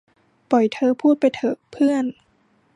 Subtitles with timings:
[0.49, 2.05] ปล่อยเธอพูดไปเถอะ เพื่อน